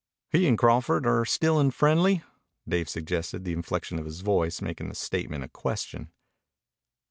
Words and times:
"He 0.31 0.47
and 0.47 0.57
Crawford 0.57 1.05
are 1.05 1.25
still 1.25 1.59
unfriendly," 1.59 2.23
Dave 2.67 2.89
suggested, 2.89 3.43
the 3.45 3.53
inflection 3.53 3.99
of 3.99 4.05
his 4.05 4.21
voice 4.21 4.59
making 4.59 4.89
the 4.89 4.95
statement 4.95 5.43
a 5.43 5.47
question. 5.47 6.11